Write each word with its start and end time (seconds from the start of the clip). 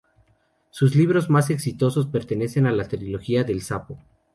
Sus 0.71 0.95
libros 0.95 1.29
más 1.29 1.51
exitosos 1.51 2.07
pertenecen 2.07 2.65
a 2.65 2.71
la 2.71 2.87
trilogía 2.87 3.43
del 3.43 3.61
Sapo. 3.61 3.99